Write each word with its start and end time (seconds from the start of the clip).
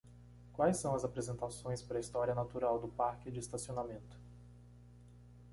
Quais 0.53 0.77
são 0.77 0.95
as 0.95 1.03
apresentações 1.03 1.83
para 1.83 1.97
a 1.97 1.99
história 1.99 2.33
natural 2.33 2.79
do 2.79 2.87
parque 2.87 3.29
de 3.29 3.39
estacionamento 3.39 4.19